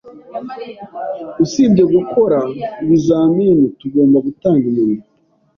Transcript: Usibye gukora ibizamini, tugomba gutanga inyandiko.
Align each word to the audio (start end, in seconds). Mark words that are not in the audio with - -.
Usibye 1.43 1.83
gukora 1.95 2.39
ibizamini, 2.83 3.65
tugomba 3.79 4.17
gutanga 4.25 4.63
inyandiko. 4.69 5.05